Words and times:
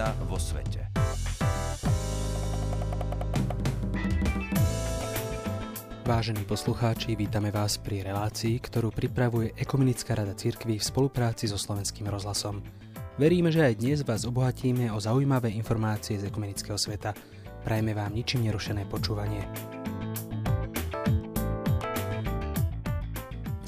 zmena 0.00 0.16
vo 0.24 0.40
svete. 0.40 0.80
Vážení 6.08 6.42
poslucháči, 6.48 7.14
vítame 7.14 7.52
vás 7.52 7.76
pri 7.78 8.02
relácii, 8.02 8.58
ktorú 8.58 8.90
pripravuje 8.90 9.52
Ekumenická 9.54 10.16
rada 10.16 10.32
cirkví 10.32 10.80
v 10.80 10.88
spolupráci 10.88 11.46
so 11.46 11.60
Slovenským 11.60 12.08
rozhlasom. 12.08 12.64
Veríme, 13.20 13.52
že 13.52 13.62
aj 13.62 13.74
dnes 13.76 13.98
vás 14.02 14.24
obohatíme 14.24 14.88
o 14.90 14.98
zaujímavé 14.98 15.52
informácie 15.52 16.16
z 16.16 16.32
ekumenického 16.32 16.80
sveta. 16.80 17.12
Prajme 17.62 17.92
vám 17.92 18.16
ničím 18.16 18.48
nerušené 18.48 18.88
počúvanie. 18.88 19.44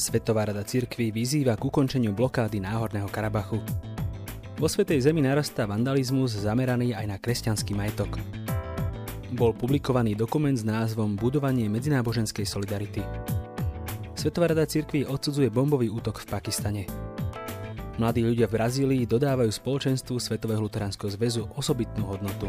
Svetová 0.01 0.51
rada 0.51 0.65
cirkví 0.67 1.15
vyzýva 1.15 1.55
k 1.55 1.63
ukončeniu 1.63 2.11
blokády 2.11 2.59
Náhorného 2.59 3.07
Karabachu. 3.07 3.92
Vo 4.63 4.71
Svetej 4.71 5.11
Zemi 5.11 5.27
narastá 5.27 5.67
vandalizmus 5.67 6.39
zameraný 6.39 6.95
aj 6.95 7.11
na 7.11 7.19
kresťanský 7.19 7.75
majetok 7.75 8.15
bol 9.35 9.51
publikovaný 9.51 10.15
dokument 10.15 10.55
s 10.55 10.63
názvom 10.63 11.19
Budovanie 11.19 11.67
medzináboženskej 11.67 12.47
solidarity. 12.47 13.03
Svetová 14.15 14.55
rada 14.55 14.63
cirkví 14.63 15.03
odsudzuje 15.03 15.51
bombový 15.51 15.91
útok 15.91 16.23
v 16.23 16.31
Pakistane. 16.31 16.83
Mladí 17.99 18.23
ľudia 18.23 18.47
v 18.47 18.55
Brazílii 18.55 19.03
dodávajú 19.03 19.51
spoločenstvu 19.51 20.23
Svetového 20.23 20.63
luteránskeho 20.63 21.11
zväzu 21.11 21.51
osobitnú 21.59 22.07
hodnotu. 22.07 22.47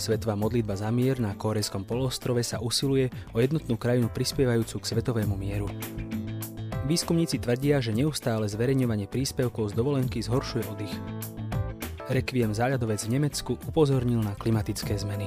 Svetová 0.00 0.32
modlitba 0.32 0.80
za 0.80 0.88
mier 0.88 1.20
na 1.20 1.36
Korejskom 1.36 1.84
polostrove 1.84 2.40
sa 2.40 2.56
usiluje 2.64 3.12
o 3.36 3.44
jednotnú 3.44 3.76
krajinu 3.76 4.08
prispievajúcu 4.08 4.80
k 4.80 4.88
svetovému 4.96 5.36
mieru. 5.36 5.68
Výskumníci 6.86 7.42
tvrdia, 7.42 7.82
že 7.82 7.90
neustále 7.90 8.46
zverejňovanie 8.46 9.10
príspevkov 9.10 9.74
z 9.74 9.82
dovolenky 9.82 10.22
zhoršuje 10.22 10.70
oddych. 10.70 10.94
Requiem 12.06 12.54
záľadovec 12.54 13.02
v 13.02 13.18
Nemecku 13.18 13.58
upozornil 13.66 14.22
na 14.22 14.38
klimatické 14.38 14.94
zmeny. 14.94 15.26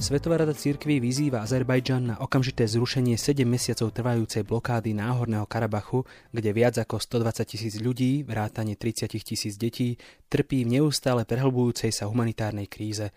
Svetová 0.00 0.40
rada 0.40 0.56
církví 0.56 0.96
vyzýva 0.96 1.44
Azerbajdžan 1.44 2.02
na 2.08 2.16
okamžité 2.24 2.64
zrušenie 2.64 3.20
7 3.20 3.44
mesiacov 3.44 3.92
trvajúcej 3.92 4.40
blokády 4.40 4.96
Náhorného 4.96 5.44
Karabachu, 5.44 6.08
kde 6.32 6.56
viac 6.56 6.80
ako 6.80 7.04
120 7.04 7.44
tisíc 7.44 7.76
ľudí, 7.84 8.24
vrátane 8.24 8.80
30 8.80 9.12
tisíc 9.20 9.60
detí, 9.60 10.00
trpí 10.32 10.64
v 10.64 10.80
neustále 10.80 11.28
prehlbujúcej 11.28 11.92
sa 11.92 12.08
humanitárnej 12.08 12.64
kríze. 12.64 13.12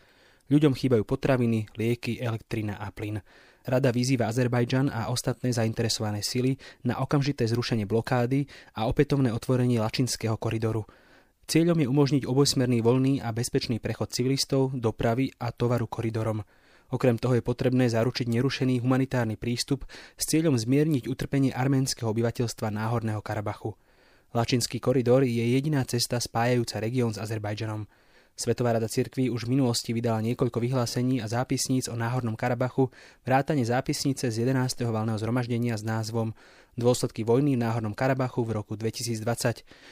Ľuďom 0.51 0.75
chýbajú 0.75 1.07
potraviny, 1.07 1.71
lieky, 1.79 2.19
elektrina 2.19 2.75
a 2.83 2.91
plyn. 2.91 3.23
Rada 3.63 3.95
vyzýva 3.95 4.27
Azerbajdžan 4.27 4.91
a 4.91 5.07
ostatné 5.07 5.55
zainteresované 5.55 6.19
sily 6.19 6.59
na 6.83 6.99
okamžité 6.99 7.47
zrušenie 7.47 7.87
blokády 7.87 8.43
a 8.75 8.91
opätovné 8.91 9.31
otvorenie 9.31 9.79
Lačinského 9.79 10.35
koridoru. 10.35 10.83
Cieľom 11.47 11.79
je 11.79 11.87
umožniť 11.87 12.23
obojsmerný 12.27 12.79
voľný 12.83 13.19
a 13.23 13.31
bezpečný 13.31 13.79
prechod 13.79 14.11
civilistov, 14.11 14.75
dopravy 14.75 15.31
a 15.39 15.51
tovaru 15.51 15.87
koridorom. 15.87 16.43
Okrem 16.91 17.17
toho 17.17 17.39
je 17.39 17.43
potrebné 17.43 17.89
zaručiť 17.89 18.29
nerušený 18.29 18.83
humanitárny 18.83 19.39
prístup 19.39 19.87
s 20.19 20.23
cieľom 20.27 20.59
zmierniť 20.59 21.09
utrpenie 21.09 21.49
arménskeho 21.55 22.11
obyvateľstva 22.11 22.67
Náhorného 22.69 23.23
Karabachu. 23.23 23.75
Lačinský 24.35 24.77
koridor 24.83 25.23
je 25.23 25.41
jediná 25.41 25.81
cesta 25.89 26.19
spájajúca 26.19 26.83
región 26.83 27.11
s 27.15 27.21
Azerbajdžanom. 27.21 27.87
Svetová 28.33 28.73
rada 28.73 28.89
cirkví 28.89 29.29
už 29.29 29.45
v 29.45 29.53
minulosti 29.53 29.93
vydala 29.93 30.17
niekoľko 30.25 30.57
vyhlásení 30.57 31.21
a 31.21 31.29
zápisníc 31.29 31.85
o 31.85 31.93
Náhornom 31.93 32.33
Karabachu, 32.33 32.89
vrátane 33.21 33.61
zápisnice 33.61 34.33
z 34.33 34.49
11. 34.49 34.89
valného 34.89 35.21
zhromaždenia 35.21 35.77
s 35.77 35.85
názvom 35.85 36.33
Dôsledky 36.73 37.21
vojny 37.21 37.53
v 37.53 37.61
Náhornom 37.61 37.93
Karabachu 37.93 38.41
v 38.41 38.57
roku 38.57 38.73
2020, 38.73 39.21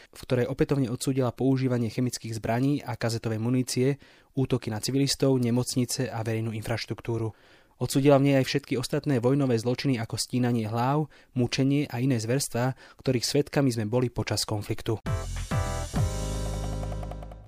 v 0.09 0.19
ktorej 0.25 0.49
opätovne 0.49 0.89
odsúdila 0.89 1.29
používanie 1.29 1.93
chemických 1.93 2.41
zbraní 2.41 2.81
a 2.81 2.97
kazetovej 2.97 3.37
munície, 3.37 4.01
útoky 4.33 4.73
na 4.73 4.81
civilistov, 4.81 5.37
nemocnice 5.37 6.09
a 6.09 6.25
verejnú 6.25 6.49
infraštruktúru. 6.57 7.37
Odsudila 7.77 8.17
v 8.17 8.33
nej 8.33 8.35
aj 8.41 8.49
všetky 8.49 8.73
ostatné 8.73 9.21
vojnové 9.21 9.61
zločiny 9.61 10.01
ako 10.01 10.17
stínanie 10.17 10.65
hlav, 10.65 11.13
mučenie 11.37 11.85
a 11.93 12.01
iné 12.01 12.17
zverstvá, 12.17 12.73
ktorých 13.05 13.21
svetkami 13.21 13.69
sme 13.69 13.85
boli 13.85 14.09
počas 14.09 14.49
konfliktu. 14.49 14.97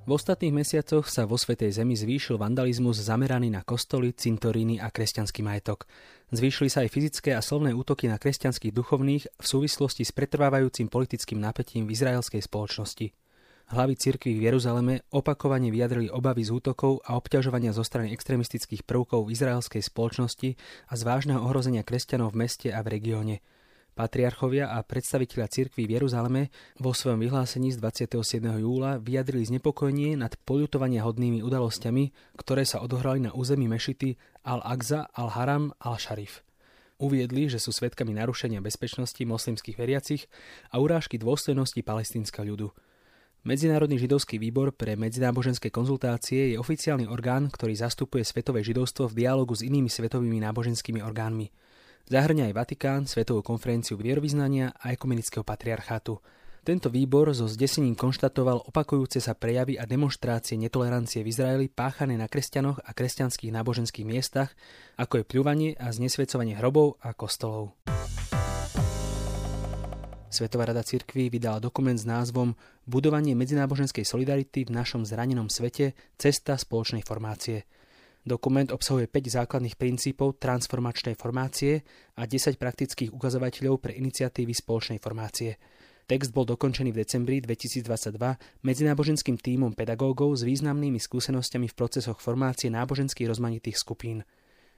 V 0.03 0.19
ostatných 0.19 0.51
mesiacoch 0.51 1.07
sa 1.07 1.23
vo 1.23 1.39
Svetej 1.39 1.79
Zemi 1.79 1.95
zvýšil 1.95 2.35
vandalizmus 2.35 2.99
zameraný 2.99 3.47
na 3.47 3.63
kostoly, 3.63 4.11
cintoríny 4.11 4.75
a 4.75 4.91
kresťanský 4.91 5.39
majetok. 5.39 5.87
Zvýšili 6.27 6.67
sa 6.67 6.83
aj 6.83 6.91
fyzické 6.91 7.31
a 7.31 7.39
slovné 7.39 7.71
útoky 7.71 8.11
na 8.11 8.19
kresťanských 8.19 8.75
duchovných 8.75 9.23
v 9.31 9.45
súvislosti 9.47 10.03
s 10.03 10.11
pretrvávajúcim 10.11 10.91
politickým 10.91 11.39
napätím 11.39 11.87
v 11.87 11.95
izraelskej 11.95 12.43
spoločnosti. 12.43 13.15
Hlavy 13.71 13.95
cirkví 13.95 14.35
v 14.35 14.51
Jeruzaleme 14.51 15.07
opakovane 15.07 15.71
vyjadrili 15.71 16.11
obavy 16.11 16.43
z 16.43 16.51
útokov 16.51 16.99
a 17.07 17.15
obťažovania 17.15 17.71
zo 17.71 17.87
strany 17.87 18.11
extremistických 18.11 18.83
prvkov 18.83 19.31
v 19.31 19.39
izraelskej 19.39 19.87
spoločnosti 19.87 20.59
a 20.91 20.93
z 20.99 21.01
vážneho 21.07 21.39
ohrozenia 21.39 21.87
kresťanov 21.87 22.35
v 22.35 22.43
meste 22.43 22.75
a 22.75 22.83
v 22.83 22.99
regióne– 22.99 23.39
Patriarchovia 23.93 24.73
a 24.73 24.81
predstaviteľa 24.81 25.53
cirkví 25.53 25.85
v 25.85 26.01
Jeruzaleme 26.01 26.49
vo 26.81 26.97
svojom 26.97 27.21
vyhlásení 27.21 27.69
z 27.69 27.77
27. 27.77 28.41
júla 28.57 28.97
vyjadrili 28.97 29.45
znepokojenie 29.45 30.17
nad 30.17 30.33
poľutovania 30.49 31.05
hodnými 31.05 31.45
udalosťami, 31.45 32.33
ktoré 32.33 32.65
sa 32.65 32.81
odohrali 32.81 33.21
na 33.21 33.37
území 33.37 33.69
mešity 33.69 34.17
Al-Aqza, 34.49 35.13
Al-Haram, 35.13 35.77
Al-Sharif. 35.77 36.41
Uviedli, 36.97 37.45
že 37.53 37.61
sú 37.61 37.69
svetkami 37.69 38.17
narušenia 38.17 38.65
bezpečnosti 38.65 39.21
moslimských 39.21 39.77
veriacich 39.77 40.25
a 40.73 40.81
urážky 40.81 41.21
dôstojnosti 41.21 41.77
palestínskeho 41.85 42.49
ľudu. 42.49 42.73
Medzinárodný 43.45 44.01
židovský 44.01 44.41
výbor 44.41 44.73
pre 44.73 44.97
medzináboženské 44.97 45.69
konzultácie 45.69 46.55
je 46.55 46.57
oficiálny 46.57 47.05
orgán, 47.05 47.53
ktorý 47.53 47.77
zastupuje 47.77 48.25
svetové 48.25 48.65
židovstvo 48.65 49.05
v 49.05 49.21
dialogu 49.21 49.53
s 49.53 49.61
inými 49.61 49.93
svetovými 49.93 50.41
náboženskými 50.41 50.97
orgánmi– 50.97 51.53
Zahrňa 52.03 52.51
aj 52.51 52.55
Vatikán, 52.59 53.01
Svetovú 53.07 53.39
konferenciu 53.39 53.95
vierovýznania 53.95 54.75
a 54.75 54.91
ekumenického 54.91 55.39
patriarchátu. 55.39 56.19
Tento 56.67 56.91
výbor 56.91 57.31
so 57.31 57.47
zdesením 57.47 57.95
konštatoval 57.95 58.67
opakujúce 58.67 59.23
sa 59.23 59.31
prejavy 59.31 59.79
a 59.79 59.87
demonstrácie 59.87 60.59
netolerancie 60.59 61.23
v 61.23 61.31
Izraeli 61.31 61.71
páchané 61.71 62.19
na 62.19 62.27
kresťanoch 62.27 62.83
a 62.83 62.91
kresťanských 62.91 63.55
náboženských 63.55 64.03
miestach, 64.03 64.51
ako 64.99 65.23
je 65.23 65.29
pľúvanie 65.31 65.69
a 65.79 65.95
znesvedcovanie 65.95 66.59
hrobov 66.59 66.99
a 66.99 67.15
kostolov. 67.15 67.71
Svetová 70.27 70.67
rada 70.67 70.83
cirkví 70.83 71.31
vydala 71.31 71.63
dokument 71.63 71.95
s 71.95 72.03
názvom 72.03 72.51
Budovanie 72.83 73.31
medzináboženskej 73.31 74.03
solidarity 74.03 74.67
v 74.67 74.75
našom 74.75 75.07
zranenom 75.07 75.47
svete– 75.47 75.95
cesta 76.19 76.59
spoločnej 76.59 77.07
formácie– 77.07 77.63
Dokument 78.23 78.71
obsahuje 78.71 79.11
5 79.11 79.43
základných 79.43 79.75
princípov 79.75 80.39
transformačnej 80.39 81.19
formácie 81.19 81.83
a 82.15 82.23
10 82.23 82.55
praktických 82.55 83.11
ukazovateľov 83.11 83.83
pre 83.83 83.99
iniciatívy 83.99 84.55
spoločnej 84.55 85.03
formácie. 85.03 85.59
Text 86.07 86.31
bol 86.31 86.47
dokončený 86.47 86.95
v 86.95 87.03
decembri 87.03 87.43
2022 87.43 87.83
medzináboženským 88.63 89.35
tímom 89.35 89.75
pedagógov 89.75 90.39
s 90.39 90.47
významnými 90.47 91.03
skúsenostiami 91.03 91.67
v 91.67 91.75
procesoch 91.75 92.23
formácie 92.23 92.71
náboženských 92.71 93.27
rozmanitých 93.27 93.75
skupín. 93.75 94.23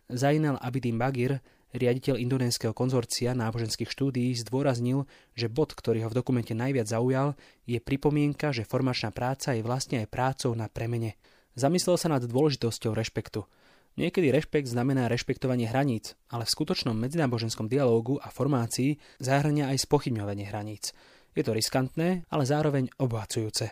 Zainal 0.09 0.57
Abidin 0.57 0.97
Bagir, 0.97 1.38
riaditeľ 1.69 2.17
indonéskeho 2.17 2.73
konzorcia 2.73 3.38
náboženských 3.38 3.89
štúdií, 3.89 4.34
zdôraznil, 4.41 5.05
že 5.38 5.53
bod, 5.53 5.78
ktorý 5.78 6.05
ho 6.05 6.09
v 6.09 6.17
dokumente 6.17 6.57
najviac 6.57 6.89
zaujal, 6.89 7.38
je 7.69 7.78
pripomienka, 7.78 8.50
že 8.50 8.66
formačná 8.66 9.13
práca 9.13 9.53
je 9.53 9.61
vlastne 9.61 10.01
aj 10.01 10.09
prácou 10.09 10.57
na 10.57 10.66
premene– 10.66 11.13
Zamyslel 11.55 11.95
sa 11.95 12.11
nad 12.11 12.19
dôležitosťou 12.19 12.91
rešpektu. 12.91 13.47
Niekedy 13.95 14.27
rešpekt 14.27 14.67
znamená 14.67 15.07
rešpektovanie 15.07 15.71
hraníc, 15.71 16.19
ale 16.27 16.43
v 16.43 16.51
skutočnom 16.51 16.91
medzináboženskom 16.99 17.72
dialógu 17.72 18.19
a 18.19 18.28
formácii 18.28 18.99
zahrania 19.23 19.72
aj 19.72 19.87
spochybňovanie 19.87 20.52
hraníc. 20.52 20.91
Je 21.31 21.47
to 21.47 21.55
riskantné, 21.55 22.28
ale 22.28 22.43
zároveň 22.43 22.91
obohacujúce. 22.99 23.72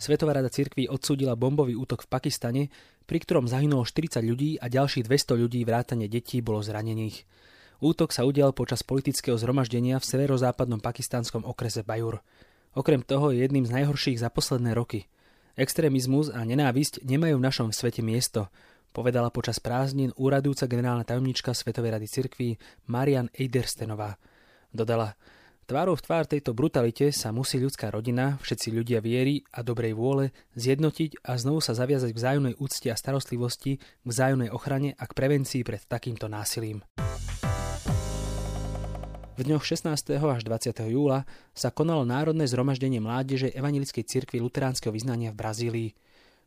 Svetová 0.00 0.40
rada 0.40 0.48
cirkví 0.48 0.88
odsúdila 0.88 1.36
bombový 1.36 1.76
útok 1.76 2.08
v 2.08 2.10
Pakistane, 2.16 2.62
pri 3.04 3.20
ktorom 3.20 3.44
zahynulo 3.44 3.84
40 3.84 4.24
ľudí 4.24 4.56
a 4.56 4.72
ďalších 4.72 5.04
200 5.04 5.36
ľudí 5.36 5.60
vrátane 5.68 6.08
detí 6.08 6.40
bolo 6.40 6.64
zranených. 6.64 7.28
Útok 7.84 8.16
sa 8.16 8.24
udial 8.24 8.56
počas 8.56 8.80
politického 8.80 9.36
zhromaždenia 9.36 10.00
v 10.00 10.08
severozápadnom 10.08 10.80
pakistánskom 10.80 11.44
okrese 11.44 11.84
Bajur. 11.84 12.24
Okrem 12.70 13.02
toho 13.02 13.34
je 13.34 13.42
jedným 13.42 13.66
z 13.66 13.74
najhorších 13.82 14.22
za 14.22 14.30
posledné 14.30 14.78
roky. 14.78 15.10
Extrémizmus 15.58 16.30
a 16.30 16.46
nenávisť 16.46 17.02
nemajú 17.02 17.42
v 17.42 17.46
našom 17.50 17.68
svete 17.74 17.98
miesto, 17.98 18.46
povedala 18.94 19.34
počas 19.34 19.58
prázdnin 19.58 20.14
úradujúca 20.14 20.70
generálna 20.70 21.02
tajomnička 21.02 21.50
Svetovej 21.50 21.98
rady 21.98 22.06
cirkví 22.06 22.48
Marian 22.86 23.26
Eiderstenová. 23.34 24.14
Dodala, 24.70 25.18
tvárou 25.66 25.98
v 25.98 26.04
tvár 26.06 26.30
tejto 26.30 26.54
brutalite 26.54 27.10
sa 27.10 27.34
musí 27.34 27.58
ľudská 27.58 27.90
rodina, 27.90 28.38
všetci 28.38 28.70
ľudia 28.70 29.02
viery 29.02 29.42
a 29.50 29.66
dobrej 29.66 29.98
vôle 29.98 30.30
zjednotiť 30.54 31.26
a 31.26 31.34
znovu 31.42 31.58
sa 31.58 31.74
zaviazať 31.74 32.14
k 32.14 32.20
vzájomnej 32.22 32.54
úcte 32.62 32.86
a 32.86 32.94
starostlivosti, 32.94 33.82
k 33.82 34.06
vzájomnej 34.06 34.54
ochrane 34.54 34.94
a 34.94 35.04
k 35.10 35.16
prevencii 35.18 35.66
pred 35.66 35.82
takýmto 35.90 36.30
násilím. 36.30 36.86
V 39.40 39.48
V 39.48 39.56
dňoch 39.56 39.64
16. 39.64 40.20
až 40.20 40.44
20. 40.44 40.92
júla 40.92 41.24
sa 41.56 41.72
konalo 41.72 42.04
Národné 42.04 42.44
zhromaždenie 42.44 43.00
mládeže 43.00 43.48
Evangelickej 43.56 44.04
cirkvi 44.04 44.36
luteránskeho 44.36 44.92
vyznania 44.92 45.32
v 45.32 45.40
Brazílii. 45.40 45.90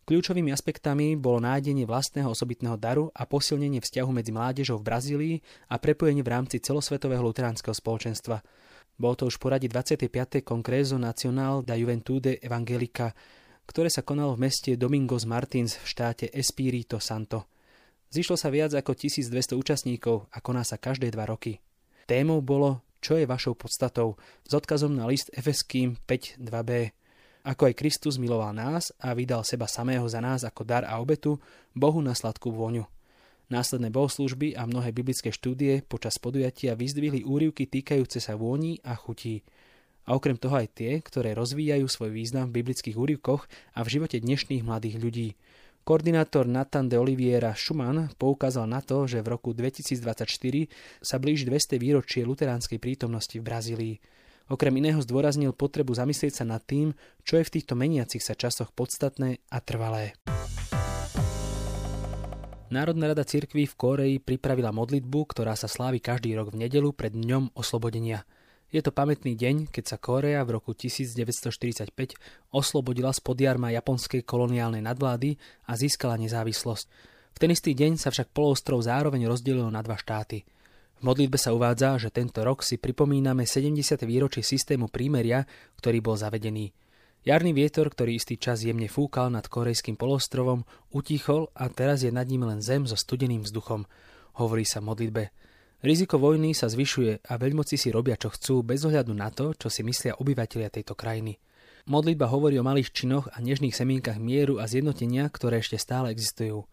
Kľúčovými 0.06 0.54
aspektami 0.54 1.18
bolo 1.18 1.42
nájdenie 1.42 1.90
vlastného 1.90 2.30
osobitného 2.30 2.78
daru 2.78 3.10
a 3.18 3.26
posilnenie 3.26 3.82
vzťahu 3.82 4.14
medzi 4.14 4.30
mládežou 4.30 4.78
v 4.78 4.86
Brazílii 4.86 5.36
a 5.74 5.82
prepojenie 5.82 6.22
v 6.22 6.38
rámci 6.38 6.62
celosvetového 6.62 7.26
luteránskeho 7.26 7.74
spoločenstva. 7.74 8.46
Bol 8.94 9.18
to 9.18 9.26
už 9.26 9.42
poradí 9.42 9.66
25. 9.66 10.46
Congreso 10.46 11.02
Nacional 11.02 11.66
da 11.66 11.74
Juventude 11.74 12.38
Evangelica, 12.46 13.10
ktoré 13.66 13.90
sa 13.90 14.06
konalo 14.06 14.38
v 14.38 14.46
meste 14.46 14.78
Domingos 14.78 15.26
Martins 15.26 15.82
v 15.82 15.86
štáte 15.90 16.30
Espírito 16.30 17.02
Santo. 17.02 17.50
Zišlo 18.14 18.38
sa 18.38 18.54
viac 18.54 18.78
ako 18.78 18.94
1200 18.94 19.58
účastníkov 19.58 20.30
a 20.30 20.38
koná 20.46 20.62
sa 20.62 20.78
každé 20.78 21.10
dva 21.10 21.26
roky. 21.26 21.58
Témou 22.04 22.44
bolo 22.44 22.84
Čo 23.00 23.16
je 23.16 23.24
vašou 23.24 23.56
podstatou 23.56 24.20
s 24.44 24.52
odkazom 24.52 24.92
na 24.92 25.08
list 25.08 25.32
Efeským 25.32 25.96
5.2b. 26.04 26.92
Ako 27.48 27.72
aj 27.72 27.80
Kristus 27.80 28.20
miloval 28.20 28.52
nás 28.52 28.92
a 29.00 29.16
vydal 29.16 29.48
seba 29.48 29.72
samého 29.72 30.04
za 30.08 30.20
nás 30.20 30.44
ako 30.44 30.68
dar 30.68 30.84
a 30.84 31.00
obetu, 31.00 31.40
Bohu 31.72 32.04
na 32.04 32.12
sladkú 32.12 32.52
vôňu. 32.52 32.84
Následné 33.48 33.88
bohoslužby 33.88 34.56
a 34.60 34.68
mnohé 34.68 34.92
biblické 34.92 35.32
štúdie 35.32 35.84
počas 35.84 36.20
podujatia 36.20 36.76
vyzdvihli 36.76 37.24
úrivky 37.24 37.68
týkajúce 37.72 38.20
sa 38.20 38.36
vôni 38.36 38.84
a 38.84 38.96
chutí. 39.00 39.44
A 40.04 40.20
okrem 40.20 40.36
toho 40.36 40.60
aj 40.60 40.76
tie, 40.76 41.00
ktoré 41.00 41.32
rozvíjajú 41.36 41.88
svoj 41.88 42.12
význam 42.12 42.52
v 42.52 42.60
biblických 42.64 43.00
úrivkoch 43.00 43.48
a 43.76 43.80
v 43.84 43.92
živote 44.00 44.20
dnešných 44.20 44.64
mladých 44.64 45.00
ľudí. 45.00 45.30
Koordinátor 45.84 46.48
Nathan 46.48 46.88
de 46.88 46.96
Oliviera 46.96 47.52
Schumann 47.60 48.08
poukázal 48.16 48.64
na 48.72 48.80
to, 48.80 49.04
že 49.04 49.20
v 49.20 49.36
roku 49.36 49.52
2024 49.52 50.24
sa 51.04 51.20
blíži 51.20 51.44
200 51.44 51.76
výročie 51.76 52.24
luteránskej 52.24 52.80
prítomnosti 52.80 53.36
v 53.36 53.44
Brazílii. 53.44 53.96
Okrem 54.48 54.72
iného 54.80 55.04
zdôraznil 55.04 55.52
potrebu 55.52 55.92
zamyslieť 55.92 56.40
sa 56.40 56.46
nad 56.48 56.64
tým, 56.64 56.96
čo 57.28 57.36
je 57.36 57.44
v 57.44 57.54
týchto 57.60 57.76
meniacich 57.76 58.24
sa 58.24 58.32
časoch 58.32 58.72
podstatné 58.72 59.44
a 59.52 59.60
trvalé. 59.60 60.16
Národná 62.72 63.12
rada 63.12 63.28
cirkví 63.28 63.68
v 63.68 63.76
Kóreji 63.76 64.18
pripravila 64.24 64.72
modlitbu, 64.72 65.20
ktorá 65.36 65.60
sa 65.60 65.68
slávi 65.68 66.00
každý 66.00 66.32
rok 66.40 66.56
v 66.56 66.64
nedelu 66.64 66.96
pred 66.96 67.12
dňom 67.12 67.60
oslobodenia. 67.60 68.24
Je 68.74 68.82
to 68.82 68.90
pamätný 68.90 69.38
deň, 69.38 69.70
keď 69.70 69.86
sa 69.86 70.02
Kórea 70.02 70.42
v 70.42 70.58
roku 70.58 70.74
1945 70.74 71.94
oslobodila 72.50 73.14
z 73.14 73.22
podjarma 73.22 73.70
japonskej 73.70 74.26
koloniálnej 74.26 74.82
nadvlády 74.82 75.38
a 75.70 75.78
získala 75.78 76.18
nezávislosť. 76.18 76.86
V 77.34 77.38
ten 77.38 77.54
istý 77.54 77.78
deň 77.78 78.02
sa 78.02 78.10
však 78.10 78.34
poloostrov 78.34 78.82
zároveň 78.82 79.30
rozdelilo 79.30 79.70
na 79.70 79.86
dva 79.86 79.94
štáty– 79.94 80.42
v 81.04 81.12
modlitbe 81.12 81.36
sa 81.36 81.52
uvádza, 81.52 82.00
že 82.00 82.16
tento 82.16 82.40
rok 82.48 82.64
si 82.64 82.80
pripomíname 82.80 83.44
70. 83.44 84.08
výročie 84.08 84.40
systému 84.40 84.88
prímeria, 84.88 85.44
ktorý 85.76 86.00
bol 86.00 86.16
zavedený. 86.16 86.72
Jarný 87.28 87.52
vietor, 87.52 87.92
ktorý 87.92 88.16
istý 88.16 88.40
čas 88.40 88.64
jemne 88.64 88.88
fúkal 88.88 89.28
nad 89.28 89.44
korejským 89.44 90.00
polostrovom, 90.00 90.64
utichol 90.96 91.52
a 91.60 91.68
teraz 91.68 92.08
je 92.08 92.12
nad 92.16 92.24
ním 92.24 92.48
len 92.48 92.64
zem 92.64 92.88
so 92.88 92.96
studeným 92.96 93.44
vzduchom, 93.44 93.84
hovorí 94.40 94.64
sa 94.64 94.80
modlitbe. 94.80 95.28
Riziko 95.84 96.16
vojny 96.16 96.56
sa 96.56 96.72
zvyšuje 96.72 97.28
a 97.28 97.36
veľmoci 97.36 97.76
si 97.76 97.92
robia 97.92 98.16
čo 98.16 98.32
chcú 98.32 98.64
bez 98.64 98.88
ohľadu 98.88 99.12
na 99.12 99.28
to, 99.36 99.52
čo 99.52 99.68
si 99.68 99.84
myslia 99.84 100.16
obyvateľia 100.16 100.72
tejto 100.72 100.96
krajiny. 100.96 101.44
Modlitba 101.92 102.32
hovorí 102.32 102.56
o 102.56 102.64
malých 102.64 102.96
činoch 102.96 103.28
a 103.28 103.44
nežných 103.44 103.76
semienkach 103.76 104.16
mieru 104.16 104.64
a 104.64 104.66
zjednotenia, 104.72 105.28
ktoré 105.28 105.60
ešte 105.60 105.76
stále 105.76 106.08
existujú. 106.16 106.64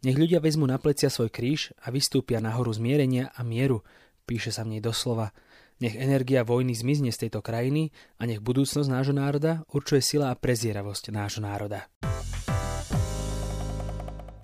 Nech 0.00 0.16
ľudia 0.16 0.40
vezmu 0.40 0.64
na 0.64 0.80
plecia 0.80 1.12
svoj 1.12 1.28
kríž 1.28 1.76
a 1.84 1.92
vystúpia 1.92 2.40
nahoru 2.40 2.72
zmierenia 2.72 3.28
a 3.36 3.44
mieru, 3.44 3.84
píše 4.24 4.48
sa 4.48 4.64
v 4.64 4.80
nej 4.80 4.80
doslova. 4.80 5.36
Nech 5.84 6.00
energia 6.00 6.40
vojny 6.40 6.72
zmizne 6.72 7.12
z 7.12 7.28
tejto 7.28 7.44
krajiny 7.44 7.92
a 8.16 8.24
nech 8.24 8.40
budúcnosť 8.40 8.88
nášho 8.88 9.12
národa 9.12 9.68
určuje 9.68 10.00
sila 10.00 10.32
a 10.32 10.38
prezieravosť 10.40 11.12
nášho 11.12 11.44
národa. 11.44 11.84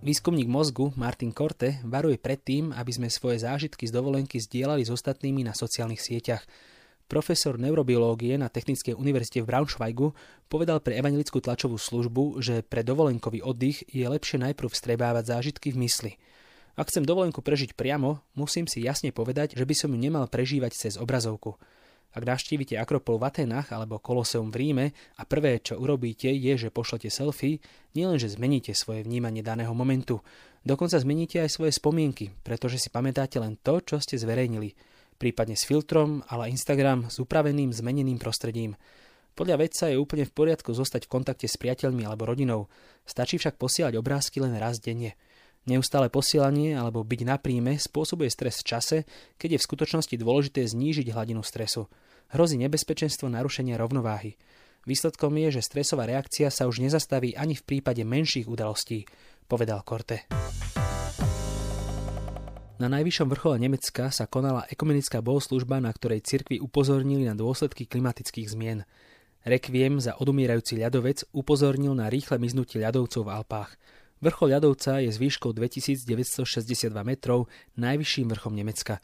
Výskumník 0.05 0.45
mozgu 0.53 0.93
Martin 1.01 1.33
Korte 1.33 1.81
varuje 1.81 2.21
pred 2.21 2.37
tým, 2.37 2.77
aby 2.77 2.93
sme 2.93 3.09
svoje 3.09 3.41
zážitky 3.41 3.89
z 3.89 3.97
dovolenky 3.97 4.37
zdieľali 4.37 4.85
s 4.85 4.93
ostatnými 4.93 5.41
na 5.49 5.57
sociálnych 5.57 6.05
sieťach, 6.05 6.45
Profesor 7.05 7.61
neurobiológie 7.61 8.41
na 8.41 8.49
Technickej 8.49 8.97
univerzite 8.97 9.45
v 9.45 9.49
Braunschweigu 9.53 10.17
povedal 10.49 10.81
pre 10.81 10.97
evangelickú 10.97 11.37
tlačovú 11.45 11.77
službu, 11.77 12.41
že 12.41 12.65
pre 12.65 12.81
dovolenkový 12.81 13.45
oddych 13.45 13.85
je 13.93 14.09
lepšie 14.09 14.41
najprv 14.41 14.73
vstrebávať 14.73 15.25
zážitky 15.29 15.69
v 15.69 15.85
mysli. 15.85 16.13
Ak 16.75 16.89
chcem 16.89 17.05
dovolenku 17.05 17.45
prežiť 17.45 17.77
priamo, 17.77 18.25
musím 18.35 18.65
si 18.65 18.81
jasne 18.81 19.13
povedať, 19.13 19.53
že 19.53 19.69
by 19.69 19.75
som 19.77 19.93
ju 19.93 19.99
nemal 20.01 20.25
prežívať 20.33 20.73
cez 20.75 20.97
obrazovku. 20.97 21.61
Ak 22.15 22.23
navštívite 22.23 22.79
Akropol 22.79 23.19
v 23.19 23.27
Atenách 23.27 23.75
alebo 23.75 23.99
Koloseum 23.99 24.55
v 24.55 24.59
Ríme 24.63 24.87
a 25.19 25.23
prvé, 25.27 25.59
čo 25.59 25.77
urobíte, 25.77 26.31
je, 26.31 26.55
že 26.55 26.71
pošlete 26.71 27.11
selfie, 27.11 27.59
nielenže 27.99 28.31
zmeníte 28.31 28.71
svoje 28.73 29.03
vnímanie 29.03 29.43
daného 29.43 29.75
momentu, 29.75 30.23
dokonca 30.63 30.95
zmeníte 30.95 31.43
aj 31.43 31.51
svoje 31.51 31.75
spomienky, 31.75 32.31
pretože 32.47 32.79
si 32.79 32.89
pamätáte 32.89 33.43
len 33.43 33.59
to, 33.59 33.83
čo 33.83 33.99
ste 33.99 34.15
zverejnili– 34.15 34.73
prípadne 35.17 35.57
s 35.57 35.65
filtrom, 35.67 36.21
ale 36.29 36.51
Instagram 36.51 37.09
s 37.09 37.23
upraveným 37.23 37.71
zmeneným 37.71 38.19
prostredím. 38.19 38.77
Podľa 39.35 39.67
vedca 39.67 39.91
je 39.91 39.99
úplne 39.99 40.29
v 40.29 40.35
poriadku 40.35 40.71
zostať 40.71 41.09
v 41.09 41.13
kontakte 41.17 41.47
s 41.51 41.59
priateľmi 41.59 42.07
alebo 42.07 42.29
rodinou, 42.29 42.71
stačí 43.03 43.35
však 43.35 43.59
posielať 43.59 43.99
obrázky 43.99 44.39
len 44.39 44.55
raz 44.61 44.79
denne. 44.79 45.19
Neustále 45.65 46.13
posielanie 46.13 46.77
alebo 46.77 47.03
byť 47.03 47.21
na 47.25 47.41
príjme 47.41 47.81
spôsobuje 47.81 48.29
stres 48.29 48.61
v 48.61 48.69
čase, 48.69 48.97
keď 49.41 49.57
je 49.57 49.59
v 49.59 49.67
skutočnosti 49.67 50.15
dôležité 50.21 50.61
znížiť 50.61 51.11
hladinu 51.11 51.41
stresu. 51.41 51.89
Hrozí 52.35 52.59
nebezpečenstvo 52.59 53.31
narušenia 53.31 53.79
rovnováhy. 53.79 54.35
Výsledkom 54.91 55.39
je, 55.39 55.55
že 55.55 55.63
stresová 55.63 56.03
reakcia 56.03 56.51
sa 56.51 56.67
už 56.67 56.83
nezastaví 56.83 57.39
ani 57.39 57.55
v 57.55 57.63
prípade 57.63 58.03
menších 58.03 58.51
udalostí, 58.51 59.07
povedal 59.47 59.87
Korte. 59.87 60.27
Na 62.83 62.91
najvyššom 62.91 63.31
vrchole 63.31 63.63
Nemecka 63.63 64.11
sa 64.11 64.27
konala 64.27 64.67
ekumenická 64.67 65.23
bohoslužba, 65.23 65.79
na 65.79 65.95
ktorej 65.95 66.27
cirkvi 66.27 66.59
upozornili 66.59 67.23
na 67.23 67.39
dôsledky 67.39 67.87
klimatických 67.87 68.51
zmien. 68.51 68.83
Rekviem 69.47 70.03
za 70.03 70.19
odumierajúci 70.19 70.83
ľadovec 70.83 71.31
upozornil 71.31 71.95
na 71.95 72.11
rýchle 72.11 72.43
miznutie 72.43 72.83
ľadovcov 72.83 73.31
v 73.31 73.31
Alpách. 73.31 73.71
Vrchol 74.19 74.59
ľadovca 74.59 74.99
je 75.07 75.15
s 75.15 75.23
výškou 75.23 75.55
2962 75.55 76.43
metrov 77.07 77.47
najvyšším 77.79 78.27
vrchom 78.27 78.59
Nemecka. 78.59 78.99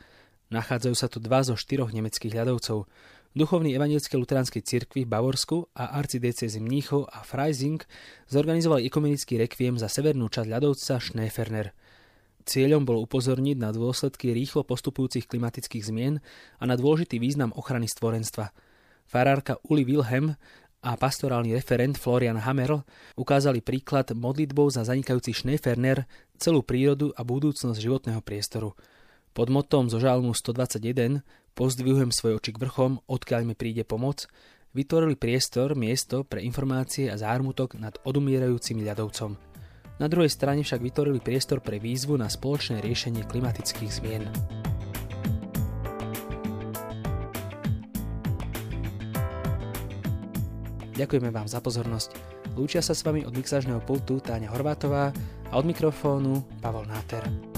Nachádzajú 0.51 0.95
sa 0.99 1.07
tu 1.07 1.23
dva 1.23 1.47
zo 1.47 1.55
štyroch 1.55 1.95
nemeckých 1.95 2.35
ľadovcov. 2.35 2.91
Duchovný 3.31 3.79
evangelickej 3.79 4.19
luteránskej 4.19 4.63
cirkvi 4.67 5.07
v 5.07 5.13
Bavorsku 5.15 5.71
a 5.79 5.95
arcidiecezy 6.03 6.59
Mníchov 6.59 7.07
a 7.15 7.23
Freising 7.23 7.79
zorganizovali 8.27 8.91
ekumenický 8.91 9.39
rekviem 9.39 9.79
za 9.79 9.87
severnú 9.87 10.27
časť 10.27 10.51
ľadovca 10.51 10.99
Schneeferner. 10.99 11.71
Cieľom 12.43 12.83
bolo 12.83 13.07
upozorniť 13.07 13.55
na 13.55 13.71
dôsledky 13.71 14.35
rýchlo 14.35 14.67
postupujúcich 14.67 15.31
klimatických 15.31 15.87
zmien 15.87 16.19
a 16.59 16.67
na 16.67 16.75
dôležitý 16.75 17.23
význam 17.23 17.55
ochrany 17.55 17.87
stvorenstva. 17.87 18.51
Farárka 19.07 19.63
Uli 19.71 19.87
Wilhelm 19.87 20.35
a 20.83 20.99
pastorálny 20.99 21.55
referent 21.55 22.03
Florian 22.03 22.43
Hammerl 22.43 22.83
ukázali 23.15 23.63
príklad 23.63 24.11
modlitbou 24.11 24.75
za 24.75 24.83
zanikajúci 24.83 25.39
Schneeferner, 25.39 26.03
celú 26.35 26.67
prírodu 26.67 27.15
a 27.15 27.23
budúcnosť 27.23 27.79
životného 27.79 28.27
priestoru. 28.27 28.75
Pod 29.31 29.47
motom 29.55 29.87
zo 29.87 30.03
žalmu 30.03 30.35
121 30.35 31.23
Pozdvihujem 31.55 32.15
svoje 32.15 32.39
oči 32.41 32.51
k 32.57 32.63
vrchom, 32.63 33.05
odkiaľ 33.05 33.43
mi 33.45 33.55
príde 33.59 33.85
pomoc, 33.85 34.31
vytvorili 34.73 35.19
priestor, 35.19 35.75
miesto 35.75 36.23
pre 36.23 36.41
informácie 36.41 37.11
a 37.11 37.19
zármutok 37.19 37.77
nad 37.77 37.99
odumierajúcim 38.07 38.81
ľadovcom. 38.81 39.37
Na 40.01 40.09
druhej 40.09 40.33
strane 40.33 40.65
však 40.65 40.81
vytvorili 40.81 41.21
priestor 41.21 41.61
pre 41.61 41.77
výzvu 41.77 42.17
na 42.17 42.33
spoločné 42.33 42.81
riešenie 42.81 43.29
klimatických 43.29 43.93
zmien. 43.93 44.25
Ďakujeme 50.97 51.33
vám 51.33 51.49
za 51.49 51.65
pozornosť. 51.65 52.13
Lúčia 52.61 52.85
sa 52.85 52.93
s 52.93 53.01
vami 53.01 53.25
od 53.25 53.33
mixážneho 53.33 53.81
pultu 53.81 54.21
Táňa 54.21 54.53
Horvátová 54.53 55.13
a 55.49 55.53
od 55.57 55.65
mikrofónu 55.65 56.45
Pavol 56.61 56.85
Náter. 56.85 57.50